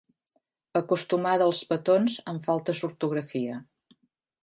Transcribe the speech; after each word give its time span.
Acostumada 0.79 1.47
als 1.49 1.61
petons 1.73 2.17
amb 2.35 2.51
faltes 2.51 2.83
d'ortografia. 2.87 3.63